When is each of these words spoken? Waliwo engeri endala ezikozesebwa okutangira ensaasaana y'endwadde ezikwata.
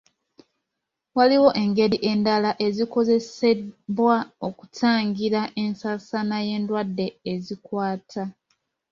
Waliwo 1.17 1.49
engeri 1.63 1.97
endala 2.11 2.51
ezikozesebwa 2.67 4.15
okutangira 4.47 5.41
ensaasaana 5.63 6.37
y'endwadde 6.47 7.07
ezikwata. 7.33 8.23